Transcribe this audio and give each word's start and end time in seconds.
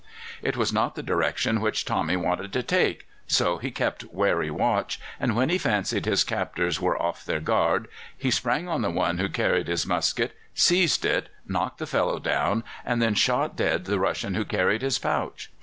It 0.41 0.57
was 0.57 0.73
not 0.73 0.95
the 0.95 1.03
direction 1.03 1.61
which 1.61 1.85
Tommy 1.85 2.15
wanted 2.15 2.51
to 2.53 2.63
take, 2.63 3.07
so 3.27 3.59
he 3.59 3.69
kept 3.69 4.03
wary 4.05 4.49
watch, 4.49 4.99
and 5.19 5.35
when 5.35 5.49
he 5.49 5.59
fancied 5.59 6.05
his 6.07 6.23
captors 6.23 6.81
were 6.81 6.99
off 6.99 7.23
their 7.23 7.39
guard, 7.39 7.87
he 8.17 8.31
sprang 8.31 8.67
on 8.67 8.81
the 8.81 8.89
one 8.89 9.19
who 9.19 9.29
carried 9.29 9.67
his 9.67 9.85
musket, 9.85 10.35
seized 10.55 11.05
it, 11.05 11.29
knocked 11.47 11.77
the 11.77 11.85
fellow 11.85 12.17
down, 12.17 12.63
and 12.83 12.99
then 12.99 13.13
shot 13.13 13.55
dead 13.55 13.85
the 13.85 13.99
Russian 13.99 14.33
who 14.33 14.43
carried 14.43 14.81
his 14.81 14.97
pouch. 14.97 15.51